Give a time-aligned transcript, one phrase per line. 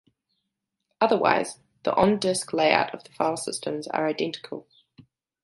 [0.99, 4.67] Otherwise, the on-disk layout of the filesystems are identical.